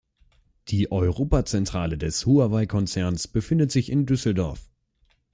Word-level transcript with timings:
Die 0.69 0.89
Europazentrale 0.91 1.95
des 1.95 2.25
Huawei-Konzerns 2.25 3.27
befindet 3.27 3.71
sich 3.71 3.91
in 3.91 4.07
Düsseldorf. 4.07 4.67